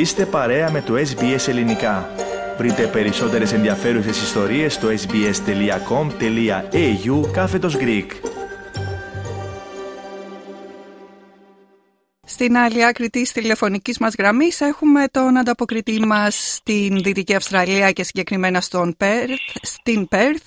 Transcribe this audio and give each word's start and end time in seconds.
Είστε 0.00 0.26
παρέα 0.26 0.70
με 0.70 0.82
το 0.82 0.94
SBS 0.94 1.48
Ελληνικά. 1.48 2.10
Βρείτε 2.56 2.86
περισσότερες 2.86 3.52
ενδιαφέρουσες 3.52 4.22
ιστορίες 4.22 4.74
στο 4.74 4.88
sbs.com.au 4.88 5.30
κάθετος 7.32 7.76
Greek. 7.80 8.06
Στην 12.26 12.56
άλλη 12.56 12.84
άκρη 12.84 13.10
της 13.10 13.32
τηλεφωνικής 13.32 13.98
μας 13.98 14.14
γραμμής 14.18 14.60
έχουμε 14.60 15.08
τον 15.08 15.36
ανταποκριτή 15.36 16.06
μας 16.06 16.54
στην 16.54 17.02
Δυτική 17.02 17.34
Αυστραλία 17.34 17.92
και 17.92 18.02
συγκεκριμένα 18.02 18.60
στον 18.60 18.94
Πέρθ, 18.96 19.40
στην 19.62 20.08
Πέρθ, 20.08 20.46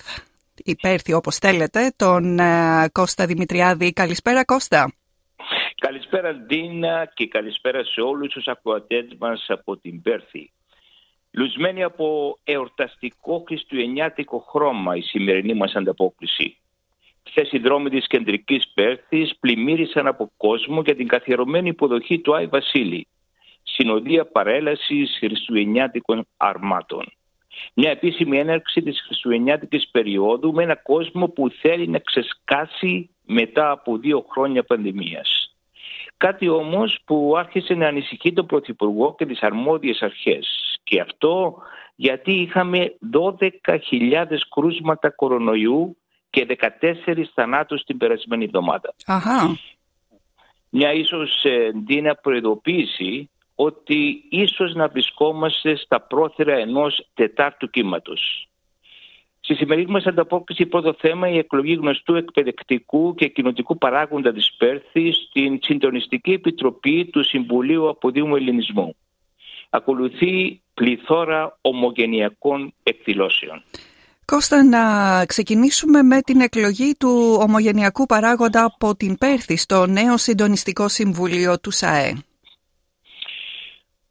η 0.64 0.74
Πέρθη 0.74 1.12
όπως 1.12 1.36
θέλετε, 1.36 1.92
τον 1.96 2.38
ε, 2.38 2.88
Κώστα 2.92 3.26
Δημητριάδη. 3.26 3.92
Καλησπέρα 3.92 4.44
Κώστα. 4.44 4.92
Καλησπέρα 5.84 6.34
Ντίνα 6.34 7.10
και 7.14 7.26
καλησπέρα 7.26 7.84
σε 7.84 8.00
όλους 8.00 8.32
τους 8.32 8.46
ακροατές 8.46 9.04
μας 9.18 9.44
από 9.48 9.76
την 9.76 10.02
Πέρθη. 10.02 10.50
Λουσμένη 11.30 11.82
από 11.82 12.38
εορταστικό 12.44 13.44
χριστουγεννιάτικο 13.46 14.38
χρώμα 14.38 14.96
η 14.96 15.00
σημερινή 15.00 15.54
μας 15.54 15.74
ανταπόκριση. 15.74 16.56
Χθες 17.28 17.52
οι 17.52 17.58
δρόμοι 17.58 17.90
της 17.90 18.06
κεντρικής 18.06 18.68
Πέρθης 18.74 19.36
πλημμύρισαν 19.40 20.06
από 20.06 20.32
κόσμο 20.36 20.80
για 20.80 20.96
την 20.96 21.08
καθιερωμένη 21.08 21.68
υποδοχή 21.68 22.18
του 22.18 22.34
Άι 22.34 22.46
Βασίλη. 22.46 23.06
Συνοδεία 23.62 24.26
παρέλασης 24.26 25.16
χριστουγεννιάτικων 25.18 26.26
αρμάτων. 26.36 27.12
Μια 27.74 27.90
επίσημη 27.90 28.38
έναρξη 28.38 28.82
της 28.82 29.02
χριστουγεννιάτικης 29.06 29.88
περίοδου 29.88 30.52
με 30.52 30.62
ένα 30.62 30.76
κόσμο 30.76 31.28
που 31.28 31.50
θέλει 31.50 31.88
να 31.88 31.98
ξεσκάσει 31.98 33.10
μετά 33.26 33.70
από 33.70 33.96
δύο 33.98 34.26
χρόνια 34.30 34.64
πανδημίας. 34.64 35.43
Κάτι 36.16 36.48
όμως 36.48 36.98
που 37.04 37.34
άρχισε 37.36 37.74
να 37.74 37.86
ανησυχεί 37.86 38.32
τον 38.32 38.46
Πρωθυπουργό 38.46 39.14
και 39.14 39.26
τις 39.26 39.42
αρμόδιες 39.42 40.02
αρχές. 40.02 40.78
Και 40.82 41.00
αυτό 41.00 41.62
γιατί 41.96 42.32
είχαμε 42.32 42.96
12.000 43.12 44.26
κρούσματα 44.54 45.10
κορονοϊού 45.10 45.96
και 46.30 46.46
14 46.80 47.24
θανάτους 47.34 47.82
την 47.82 47.96
περασμένη 47.98 48.44
εβδομάδα. 48.44 48.94
Αχα. 49.06 49.56
Μια 50.70 50.92
ίσως 50.92 51.44
ε, 51.44 51.70
προειδοποίηση 52.22 53.30
ότι 53.54 54.24
ίσως 54.30 54.74
να 54.74 54.88
βρισκόμαστε 54.88 55.76
στα 55.76 56.00
πρόθυρα 56.00 56.54
ενός 56.54 57.08
τετάρτου 57.14 57.70
κύματος. 57.70 58.48
Στη 59.44 59.54
σημερινή 59.54 59.90
μας 59.90 60.04
ανταπόκριση, 60.06 60.66
πρώτο 60.66 60.94
θέμα, 60.98 61.28
η 61.28 61.38
εκλογή 61.38 61.74
γνωστού 61.74 62.14
εκπαιδευτικού 62.14 63.14
και 63.14 63.28
κοινοτικού 63.28 63.78
παράγοντα 63.78 64.32
της 64.32 64.52
Πέρθη 64.58 65.12
στην 65.12 65.58
Συντονιστική 65.62 66.32
Επιτροπή 66.32 67.04
του 67.04 67.24
Συμβουλίου 67.24 67.88
Αποδείμου 67.88 68.36
Ελληνισμού. 68.36 68.96
Ακολουθεί 69.70 70.60
πληθώρα 70.74 71.58
ομογενειακών 71.60 72.74
εκδηλώσεων. 72.82 73.62
Κώστα, 74.24 74.62
να 74.64 74.82
ξεκινήσουμε 75.26 76.02
με 76.02 76.20
την 76.20 76.40
εκλογή 76.40 76.94
του 76.98 77.38
ομογενειακού 77.40 78.06
παράγοντα 78.06 78.64
από 78.64 78.96
την 78.96 79.18
Πέρθη 79.18 79.56
στο 79.56 79.86
νέο 79.86 80.16
Συντονιστικό 80.16 80.88
Συμβουλίο 80.88 81.60
του 81.60 81.70
ΣΑΕ. 81.70 82.14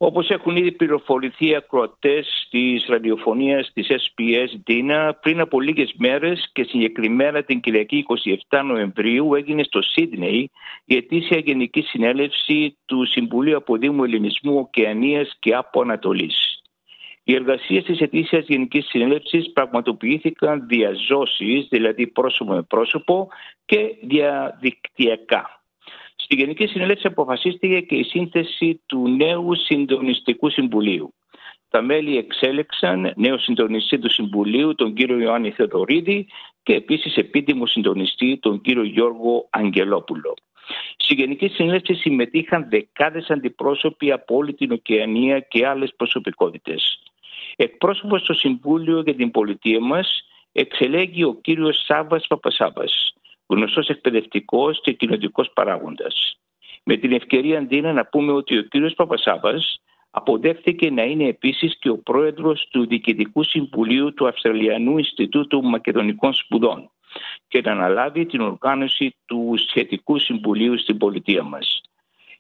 Όπως 0.06 0.30
έχουν 0.30 0.56
ήδη 0.56 0.72
πληροφορηθεί 0.72 1.50
οι 1.50 1.56
ακροατές 1.56 2.48
της 2.50 2.86
ραδιοφωνίας 2.88 3.72
της 3.74 3.88
SPS 3.88 4.72
Dina, 4.72 5.12
πριν 5.22 5.40
από 5.40 5.62
λίγες 5.62 5.94
μέρες 5.98 6.50
και 6.54 6.64
συγκεκριμένα 6.64 7.44
την 7.44 7.60
Κυριακή 7.60 8.06
27 8.50 8.62
Νοεμβρίου 8.66 9.36
έγινε 9.36 9.64
στο 9.64 9.82
Σίδνεϊ 9.82 10.52
η 10.86 10.96
ετήσια 10.96 11.38
Γενική 11.38 11.82
Συνέλευση 11.82 12.78
του 12.86 13.06
Συμβουλίου 13.06 13.58
Αποδήμου 13.58 14.04
Ελληνισμού 14.04 14.58
Οκεανίας 14.58 15.38
και 15.40 15.56
Από 15.56 15.82
Ανατολής. 15.82 16.62
Οι 17.24 17.36
εργασίες 17.36 17.84
της 17.84 18.00
ετήσιας 18.00 18.46
Γενικής 18.48 18.86
Συνέλευσης 18.86 19.52
πραγματοποιήθηκαν 19.52 20.68
διαζώσει, 20.68 21.68
δηλαδή 21.70 22.08
πρόσωπο 22.08 22.54
με 22.54 22.62
πρόσωπο 22.62 23.28
και 23.66 23.96
διαδικτυακά. 24.02 25.63
Στη 26.24 26.36
Γενική 26.36 26.68
Συνέλευση 26.68 27.08
αποφασίστηκε 27.08 27.80
και 27.80 27.96
η 27.96 28.04
σύνθεση 28.04 28.82
του 28.86 29.08
νέου 29.08 29.56
συντονιστικού 29.56 30.50
συμβουλίου. 30.50 31.14
Τα 31.70 31.82
μέλη 31.82 32.18
εξέλεξαν 32.18 33.14
νέο 33.16 33.38
συντονιστή 33.38 34.00
του 34.00 34.10
Συμβουλίου, 34.10 34.76
τον 34.76 34.94
κύριο 34.94 35.20
Ιωάννη 35.20 35.52
Θεοδωρίδη 35.52 36.28
και 36.64 36.74
επίσης 36.74 37.16
επίτιμο 37.16 37.66
συντονιστή, 37.66 38.38
τον 38.42 38.62
κύριο 38.62 38.84
Γιώργο 38.84 39.48
Αγγελόπουλο. 39.50 40.34
Στη 40.98 41.14
Γενική 41.14 41.48
Συνέλευση 41.48 41.94
συμμετείχαν 41.94 42.70
δεκάδες 42.70 43.30
αντιπρόσωποι 43.30 44.12
από 44.12 44.36
όλη 44.36 44.54
την 44.54 44.72
Οκεανία 44.72 45.40
και 45.40 45.68
άλλες 45.68 45.94
προσωπικότητες. 45.96 47.00
Εκπρόσωπος 47.56 48.22
στο 48.22 48.34
Συμβούλιο 48.34 49.02
για 49.02 49.16
την 49.16 49.32
Πολιτεία 49.32 49.80
μας 49.80 50.28
εξελέγει 50.52 51.24
ο 51.24 51.40
κύριος 51.42 51.84
Σάβας 51.86 52.28
Παπασάβας 52.28 53.14
γνωστός 53.48 53.88
εκπαιδευτικός 53.88 54.82
και 54.82 54.92
κοινωτικός 54.92 55.52
παράγοντας. 55.54 56.38
Με 56.84 56.98
την 56.98 57.12
ευκαιρία 57.12 57.58
Αντίνα 57.58 57.94
να 57.94 58.06
πούμε 58.06 58.32
ότι 58.32 58.58
ο 58.58 58.62
κύριος 58.62 58.94
Παπασάβας 58.94 59.82
αποδέχθηκε 60.12 60.92
να 60.92 61.04
είναι 61.04 61.28
επίσης 61.28 61.78
και 61.80 61.90
ο 61.90 61.98
πρόεδρος 61.98 62.68
του 62.72 62.88
Διοικητικού 62.88 63.44
Συμβουλίου 63.44 64.14
του 64.14 64.28
Αυστραλιανού 64.28 64.98
Ινστιτούτου 64.98 65.64
Μακεδονικών 65.64 66.34
Σπουδών 66.34 66.90
και 67.48 67.62
να 67.62 67.72
αναλάβει 67.72 68.26
την 68.26 68.42
οργάνωση 68.42 69.16
του 69.26 69.54
σχετικού 69.68 70.20
συμβουλίου 70.20 70.78
στην 70.80 70.98
πολιτεία 70.98 71.44
μας. 71.44 71.82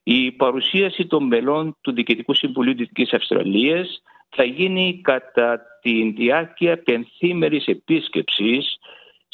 Η 0.04 0.32
παρουσίαση 0.32 1.08
των 1.08 1.24
μελών 1.24 1.78
του 1.82 1.92
Διοικητικού 1.92 2.34
Συμβουλίου 2.34 2.76
Δυτικής 2.76 3.14
Αυστραλίας 3.14 4.02
θα 4.30 4.44
γίνει 4.44 5.00
κατά 5.04 5.62
τη 5.82 6.12
διάρκεια 6.12 6.84
πενθήμερης 6.84 7.66
επίσκεψης 7.66 8.78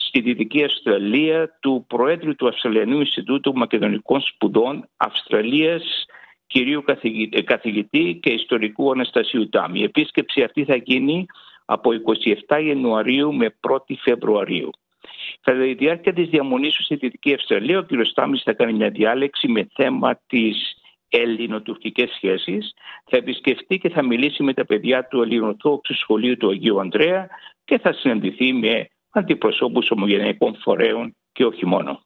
στη 0.09 0.21
Δυτική 0.21 0.63
Αυστραλία 0.63 1.57
του 1.59 1.85
Προέδρου 1.87 2.35
του 2.35 2.47
Αυστραλιανού 2.47 2.99
Ινστιτούτου 2.99 3.53
Μακεδονικών 3.55 4.21
Σπουδών 4.21 4.89
Αυστραλίας 4.97 6.05
κυρίου 6.47 6.83
καθηγητή 7.45 8.19
και 8.21 8.29
ιστορικού 8.29 8.91
Αναστασίου 8.91 9.49
Τάμι. 9.49 9.79
Η 9.79 9.83
επίσκεψη 9.83 10.43
αυτή 10.43 10.65
θα 10.65 10.75
γίνει 10.75 11.25
από 11.65 11.91
27 12.47 12.63
Ιανουαρίου 12.63 13.33
με 13.33 13.55
1η 13.67 13.95
Φεβρουαρίου. 13.97 14.69
Κατά 15.41 15.59
τη 15.61 15.73
διάρκεια 15.73 16.13
της 16.13 16.27
διαμονής 16.27 16.73
του 16.73 16.83
στη 16.83 16.95
Δυτική 16.95 17.33
Αυστραλία, 17.33 17.79
ο 17.79 17.83
κ. 17.83 17.87
Τάμις 18.13 18.41
θα 18.43 18.53
κάνει 18.53 18.73
μια 18.73 18.89
διάλεξη 18.89 19.47
με 19.47 19.67
θέμα 19.73 20.19
τις 20.27 20.73
ελληνοτουρκικές 21.09 22.09
σχέσεις. 22.09 22.73
Θα 23.05 23.17
επισκεφτεί 23.17 23.77
και 23.77 23.89
θα 23.89 24.03
μιλήσει 24.03 24.43
με 24.43 24.53
τα 24.53 24.65
παιδιά 24.65 25.07
του 25.07 25.21
Ελληνοτόξου 25.21 25.95
Σχολείου 25.95 26.37
του 26.37 26.49
Αγίου 26.49 26.79
Ανδρέα 26.79 27.27
και 27.65 27.79
θα 27.79 27.93
συναντηθεί 27.93 28.53
με 28.53 28.89
αντιπροσώπους 29.19 29.91
ομογενειακών 29.91 30.57
φορέων 30.63 31.15
και 31.31 31.45
όχι 31.45 31.65
μόνο. 31.65 32.01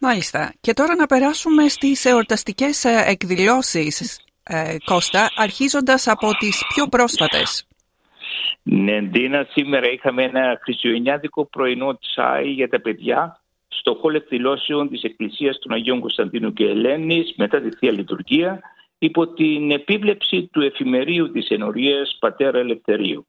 Μάλιστα. 0.00 0.54
Και 0.60 0.72
τώρα 0.72 0.94
να 0.94 1.06
περάσουμε 1.06 1.68
στις 1.68 2.04
εορταστικές 2.04 2.84
ε, 2.84 3.04
εκδηλώσεις, 3.06 4.20
ε, 4.42 4.76
Κώστα, 4.84 5.28
αρχίζοντας 5.36 6.08
από 6.08 6.30
τις 6.38 6.64
πιο 6.74 6.86
πρόσφατες. 6.86 7.66
Ναι, 8.62 9.00
Ντίνα, 9.02 9.46
σήμερα 9.50 9.90
είχαμε 9.90 10.22
ένα 10.22 10.58
χριστιανιάτικο 10.62 11.46
πρωινό 11.46 11.98
τσάι 11.98 12.50
για 12.50 12.68
τα 12.68 12.80
παιδιά 12.80 13.40
στο 13.68 13.94
χώρο 14.00 14.16
εκδηλώσεων 14.16 14.88
της 14.88 15.02
Εκκλησίας 15.02 15.58
των 15.58 15.72
Αγίων 15.72 16.00
Κωνσταντίνου 16.00 16.52
και 16.52 16.64
Ελένης 16.64 17.34
μετά 17.36 17.60
τη 17.60 17.76
Θεία 17.76 17.92
Λειτουργία 17.92 18.60
υπό 18.98 19.26
την 19.26 19.70
επίβλεψη 19.70 20.48
του 20.52 20.60
εφημερίου 20.60 21.30
της 21.30 21.48
ενορίας 21.48 22.16
Πατέρα 22.20 22.58
Ελευθερίου. 22.58 23.26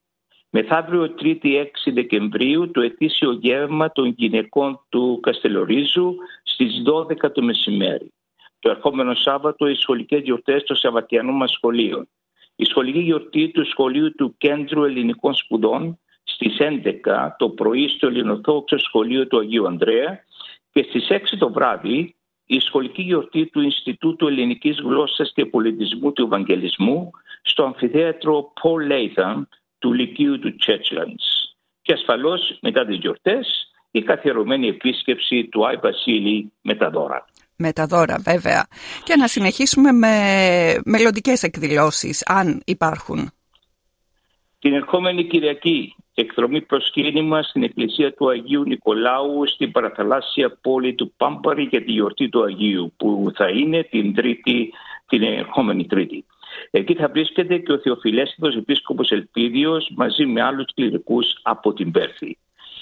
Μεθαύριο 0.49 1.15
3η 1.21 1.43
6 1.43 1.65
Δεκεμβρίου 1.93 2.71
το 2.71 2.81
ετήσιο 2.81 3.31
γεύμα 3.31 3.91
των 3.91 4.13
γυναικών 4.17 4.79
του 4.89 5.19
Καστελορίζου 5.21 6.15
στις 6.43 6.81
12 6.85 7.31
το 7.33 7.41
μεσημέρι. 7.41 8.13
Το 8.59 8.69
ερχόμενο 8.69 9.15
Σάββατο 9.15 9.67
οι 9.67 9.75
σχολικές 9.75 10.21
γιορτές 10.21 10.63
των 10.63 10.75
Σαββατιανών 10.75 11.35
μας 11.35 11.51
σχολείων. 11.51 12.09
Η 12.55 12.65
σχολική 12.65 12.99
γιορτή 12.99 13.49
του 13.49 13.65
Σχολείου 13.65 14.15
του 14.15 14.35
Κέντρου 14.37 14.83
Ελληνικών 14.83 15.33
Σπουδών 15.33 15.99
στις 16.23 16.57
11 16.59 17.35
το 17.37 17.49
πρωί 17.49 17.87
στο 17.87 18.07
Ελληνοθόξο 18.07 18.77
Σχολείο 18.77 19.27
του 19.27 19.39
Αγίου 19.39 19.67
Ανδρέα 19.67 20.19
και 20.71 20.85
στις 20.89 21.07
6 21.09 21.37
το 21.39 21.51
βράδυ 21.51 22.15
η 22.45 22.59
σχολική 22.59 23.01
γιορτή 23.01 23.45
του 23.45 23.61
Ινστιτούτου 23.61 24.27
Ελληνικής 24.27 24.79
Γλώσσας 24.79 25.31
και 25.35 25.45
Πολιτισμού 25.45 26.11
του 26.11 26.23
Ευαγγελισμού 26.23 27.11
στο 27.41 27.63
αμφιθέατρο 27.63 28.53
Paul 28.61 28.91
Latham 28.91 29.41
του 29.87 29.93
Λυκείου 29.93 30.39
του 30.39 30.55
Τσέτσλαντς. 30.55 31.55
Και 31.81 31.93
ασφαλώς 31.93 32.57
μετά 32.61 32.85
τις 32.85 32.97
γιορτές 32.97 33.71
η 33.91 34.01
καθιερωμένη 34.01 34.67
επίσκεψη 34.67 35.47
του 35.51 35.67
Άι 35.67 35.75
Βασίλη 35.75 36.51
με 36.61 36.75
τα 36.75 36.89
δώρα. 36.89 37.25
Με 37.55 37.73
τα 37.73 37.85
δώρα 37.85 38.17
βέβαια. 38.19 38.67
Και 39.03 39.15
να 39.15 39.27
συνεχίσουμε 39.27 39.91
με 39.91 40.13
μελλοντικές 40.85 41.43
εκδηλώσεις, 41.43 42.23
αν 42.25 42.61
υπάρχουν. 42.65 43.31
Την 44.59 44.73
ερχόμενη 44.73 45.23
Κυριακή, 45.23 45.95
εκδρομή 46.13 46.61
προσκύνημα 46.61 47.41
στην 47.43 47.63
εκκλησία 47.63 48.13
του 48.13 48.29
Αγίου 48.29 48.63
Νικολάου 48.63 49.47
στην 49.47 49.71
παραθαλάσσια 49.71 50.57
πόλη 50.61 50.93
του 50.95 51.13
Πάμπαρη 51.17 51.63
για 51.63 51.83
τη 51.83 51.91
γιορτή 51.91 52.29
του 52.29 52.43
Αγίου, 52.43 52.93
που 52.97 53.31
θα 53.35 53.49
είναι 53.49 53.83
την, 53.83 54.13
τρίτη, 54.13 54.73
την 55.07 55.23
ερχόμενη 55.23 55.85
Τρίτη. 55.85 56.25
Εκεί 56.71 56.93
θα 56.93 57.07
βρίσκεται 57.07 57.57
και 57.57 57.71
ο 57.71 57.79
Θεοφιλέστητος 57.79 58.55
Επίσκοπος 58.55 59.11
Ελπίδιος 59.11 59.91
μαζί 59.95 60.25
με 60.25 60.41
άλλους 60.41 60.73
κληρικούς 60.73 61.39
από 61.41 61.73
την 61.73 61.91
Πέρθη. 61.91 62.37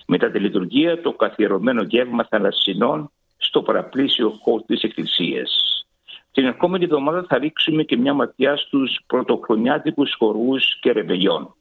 Μετά 0.08 0.32
τη 0.32 0.40
λειτουργία 0.40 1.02
το 1.02 1.12
καθιερωμένο 1.12 1.84
γεύμα 1.84 2.28
θαλασσινών 2.30 3.12
στο 3.38 3.62
παραπλήσιο 3.62 4.30
χώρο 4.30 4.64
της 4.68 4.82
Εκκλησίας. 4.82 5.86
Την 6.32 6.46
ερχόμενη 6.46 6.84
εβδομάδα 6.84 7.26
θα 7.30 7.38
ρίξουμε 7.38 7.84
και 7.84 7.98
μια 7.98 8.14
ματιά 8.14 8.58
στους 8.58 9.00
πρωτοχρονιάτικους 9.08 10.16
χορούς 10.18 10.80
και 10.80 10.92
ρεβελιών. 10.92 11.56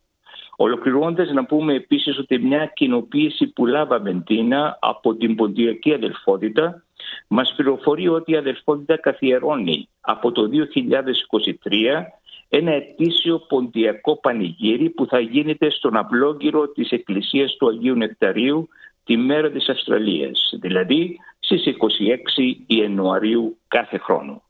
Ολοκληρώνοντας 0.57 1.31
να 1.31 1.45
πούμε 1.45 1.75
επίσης 1.75 2.19
ότι 2.19 2.39
μια 2.39 2.73
κοινοποίηση 2.75 3.47
που 3.47 3.67
λάβαμε 3.67 4.23
Τίνα 4.27 4.79
από 4.81 5.15
την 5.15 5.35
Ποντιακή 5.35 5.93
Αδελφότητα 5.95 6.83
μας 7.29 7.55
πληροφορεί 7.57 8.09
ότι 8.09 8.33
η 8.33 8.37
Αδελφότητα 8.37 8.97
καθιερώνει 8.97 9.89
από 10.01 10.33
το 10.33 10.49
2023 10.49 12.03
ένα 12.49 12.73
ετήσιο 12.73 13.39
ποντιακό 13.39 14.17
πανηγύρι 14.17 14.91
που 14.91 15.07
θα 15.07 15.21
γίνεται 15.21 15.71
στον 15.71 15.97
απλόγυρο 15.97 16.69
της 16.69 16.91
Εκκλησίας 16.91 17.57
του 17.57 17.69
Αγίου 17.69 17.95
Νεκταρίου 17.95 18.69
τη 19.05 19.17
μέρα 19.17 19.51
της 19.51 19.69
Αυστραλίας, 19.69 20.55
δηλαδή 20.61 21.19
στις 21.39 21.65
26 21.67 22.57
Ιανουαρίου 22.67 23.59
κάθε 23.69 23.99
χρόνο. 23.99 24.43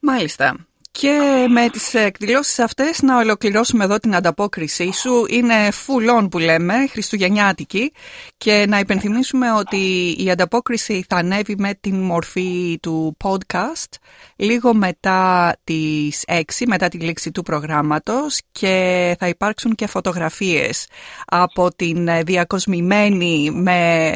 Μάλιστα. 0.00 0.66
Και 1.00 1.46
με 1.48 1.68
τις 1.70 1.94
εκδηλώσεις 1.94 2.58
αυτές 2.58 3.02
να 3.02 3.18
ολοκληρώσουμε 3.18 3.84
εδώ 3.84 3.98
την 3.98 4.14
ανταπόκρισή 4.14 4.92
σου. 4.92 5.26
Είναι 5.28 5.68
full 5.68 6.18
on 6.20 6.30
που 6.30 6.38
λέμε, 6.38 6.74
χριστουγεννιάτικη. 6.90 7.92
Και 8.36 8.64
να 8.68 8.78
υπενθυμίσουμε 8.78 9.52
ότι 9.52 10.14
η 10.18 10.30
ανταπόκριση 10.30 11.04
θα 11.08 11.16
ανέβει 11.16 11.54
με 11.58 11.74
την 11.80 12.00
μορφή 12.00 12.78
του 12.82 13.16
podcast 13.24 13.92
λίγο 14.36 14.74
μετά 14.74 15.52
τις 15.64 16.24
6, 16.26 16.40
μετά 16.66 16.88
τη 16.88 16.98
λήξη 16.98 17.30
του 17.30 17.42
προγράμματος 17.42 18.40
και 18.52 19.16
θα 19.18 19.28
υπάρξουν 19.28 19.74
και 19.74 19.86
φωτογραφίες 19.86 20.86
από 21.26 21.74
την 21.76 22.08
διακοσμημένη 22.24 23.50
με 23.50 24.10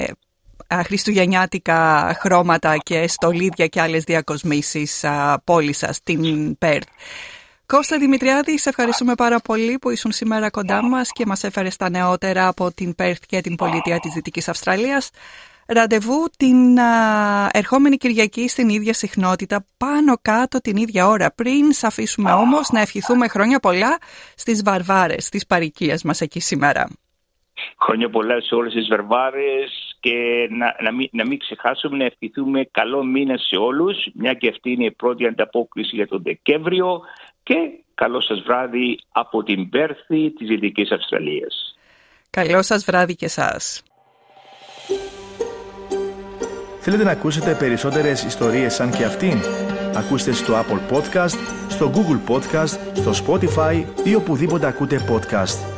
χριστουγεννιάτικα 0.84 2.12
χρώματα 2.20 2.76
και 2.76 3.08
στολίδια 3.08 3.66
και 3.66 3.80
άλλες 3.80 4.04
διακοσμήσεις 4.04 5.04
πόλης 5.44 5.78
σας 5.78 5.96
στην 5.96 6.58
Πέρθ. 6.58 6.86
Κώστα 7.66 7.98
Δημητριάδη, 7.98 8.58
σε 8.58 8.68
ευχαριστούμε 8.68 9.14
πάρα 9.14 9.40
πολύ 9.40 9.78
που 9.78 9.90
ήσουν 9.90 10.12
σήμερα 10.12 10.50
κοντά 10.50 10.82
μας 10.82 11.12
και 11.12 11.26
μας 11.26 11.44
έφερες 11.44 11.76
τα 11.76 11.90
νεότερα 11.90 12.48
από 12.48 12.72
την 12.74 12.94
Πέρθ 12.94 13.20
και 13.26 13.40
την 13.40 13.56
πολιτεία 13.56 13.98
της 13.98 14.12
Δυτικής 14.12 14.48
Αυστραλίας. 14.48 15.10
Ραντεβού 15.66 16.26
την 16.36 16.78
ερχόμενη 17.50 17.96
Κυριακή 17.96 18.48
στην 18.48 18.68
ίδια 18.68 18.92
συχνότητα, 18.92 19.64
πάνω 19.76 20.16
κάτω 20.22 20.60
την 20.60 20.76
ίδια 20.76 21.06
ώρα. 21.06 21.32
Πριν 21.32 21.72
σε 21.72 21.86
αφήσουμε 21.86 22.32
όμως 22.32 22.70
να 22.70 22.80
ευχηθούμε 22.80 23.28
χρόνια 23.28 23.58
πολλά 23.58 23.98
στις 24.34 24.62
βαρβάρες 24.62 25.28
της 25.28 25.46
παρικίας 25.46 26.02
μας 26.02 26.20
εκεί 26.20 26.40
σήμερα. 26.40 26.88
Χρόνια 27.80 28.10
πολλά 28.10 28.40
σε 28.40 28.54
όλες 28.54 28.72
τις 28.72 28.86
βερβάρες 28.88 29.87
και 30.00 30.48
να, 30.50 30.76
να, 30.82 30.92
μην, 30.92 31.08
να 31.12 31.26
μην 31.26 31.38
ξεχάσουμε 31.38 31.96
να 31.96 32.04
ευχηθούμε 32.04 32.68
καλό 32.70 33.04
μήνα 33.04 33.36
σε 33.36 33.56
όλους 33.56 33.96
μια 34.14 34.34
και 34.34 34.48
αυτή 34.48 34.70
είναι 34.70 34.84
η 34.84 34.90
πρώτη 34.90 35.26
ανταπόκριση 35.26 35.96
για 35.96 36.06
τον 36.06 36.22
Δεκέμβριο 36.22 37.00
και 37.42 37.54
καλό 37.94 38.20
σας 38.20 38.42
βράδυ 38.42 38.98
από 39.12 39.42
την 39.42 39.68
Πέρθη 39.68 40.30
της 40.30 40.48
Δυτικής 40.48 40.90
Αυστραλίας. 40.90 41.76
Καλό 42.30 42.62
σας 42.62 42.84
βράδυ 42.84 43.14
και 43.14 43.28
σας. 43.28 43.82
Θέλετε 46.80 47.04
να 47.04 47.10
ακούσετε 47.10 47.54
περισσότερες 47.58 48.24
ιστορίες 48.24 48.74
σαν 48.74 48.90
και 48.90 49.04
αυτήν; 49.04 49.38
Ακούστε 49.96 50.32
στο 50.32 50.54
Apple 50.54 50.94
Podcast, 50.94 51.38
στο 51.68 51.90
Google 51.94 52.34
Podcast, 52.34 52.78
στο 52.94 53.10
Spotify 53.24 53.84
ή 54.04 54.14
οπουδήποτε 54.14 54.66
ακούτε 54.66 55.06
podcast. 55.08 55.77